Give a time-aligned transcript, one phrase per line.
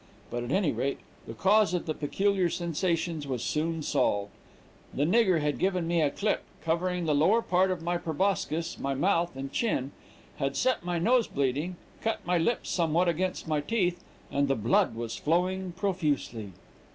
[0.31, 0.97] But at any rate
[1.27, 4.31] the cause of the peculiar sensations was soon solved.
[4.95, 8.95] The nigger had given me a clip, covering the lower part of my proboscis, my
[8.95, 9.91] mouth, and chin,
[10.37, 14.55] had set my nose bleeding, and cut my lips somewhat against my teeth, and the
[14.55, 16.53] blood was flowing profusely.